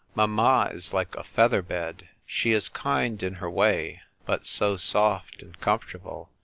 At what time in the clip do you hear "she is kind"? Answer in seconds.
2.25-3.21